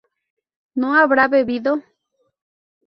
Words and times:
¿no 0.73 0.97
habrá 0.99 1.27
bebido? 1.27 1.83